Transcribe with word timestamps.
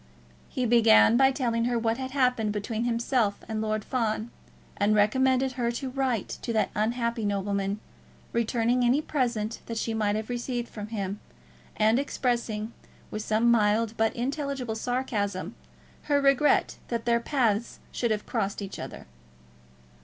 He 0.49 0.65
began 0.65 1.15
by 1.15 1.29
telling 1.31 1.65
her 1.65 1.77
what 1.77 1.99
had 1.99 2.09
happened 2.09 2.51
between 2.51 2.85
himself 2.85 3.37
and 3.47 3.61
Lord 3.61 3.85
Fawn, 3.85 4.31
and 4.75 4.95
recommended 4.95 5.51
her 5.51 5.71
to 5.73 5.91
write 5.91 6.27
to 6.41 6.51
that 6.53 6.71
unhappy 6.73 7.23
nobleman, 7.23 7.79
returning 8.33 8.83
any 8.83 8.99
present 8.99 9.59
that 9.67 9.77
she 9.77 9.93
might 9.93 10.15
have 10.15 10.27
received 10.27 10.69
from 10.69 10.87
him, 10.87 11.19
and 11.75 11.99
expressing, 11.99 12.73
with 13.11 13.21
some 13.21 13.51
mild 13.51 13.93
but 13.95 14.15
intelligible 14.15 14.73
sarcasm, 14.73 15.53
her 16.05 16.19
regret 16.19 16.77
that 16.87 17.05
their 17.05 17.19
paths 17.19 17.77
should 17.91 18.09
have 18.09 18.25
crossed 18.25 18.59
each 18.59 18.79
other. 18.79 19.05